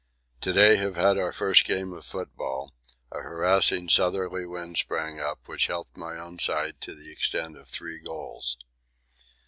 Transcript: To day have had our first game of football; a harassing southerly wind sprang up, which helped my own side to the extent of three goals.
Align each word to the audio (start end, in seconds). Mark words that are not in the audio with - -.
To 0.41 0.51
day 0.51 0.77
have 0.77 0.95
had 0.95 1.19
our 1.19 1.31
first 1.31 1.63
game 1.63 1.93
of 1.93 2.03
football; 2.05 2.73
a 3.11 3.19
harassing 3.21 3.87
southerly 3.87 4.47
wind 4.47 4.77
sprang 4.79 5.19
up, 5.19 5.47
which 5.47 5.67
helped 5.67 5.95
my 5.95 6.17
own 6.17 6.39
side 6.39 6.81
to 6.81 6.95
the 6.95 7.11
extent 7.11 7.55
of 7.55 7.67
three 7.67 7.99
goals. 7.99 8.57